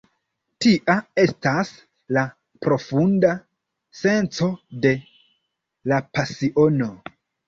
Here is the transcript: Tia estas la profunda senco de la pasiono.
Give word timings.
Tia 0.65 0.93
estas 1.23 1.73
la 2.17 2.23
profunda 2.67 3.33
senco 3.99 4.47
de 4.87 4.95
la 5.93 6.01
pasiono. 6.19 6.89